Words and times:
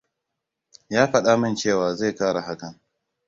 Ya 0.89 1.07
faɗa 1.11 1.37
min 1.37 1.55
cewa 1.55 1.95
zai 1.95 2.15
kara 2.15 2.41
hakan. 2.41 2.79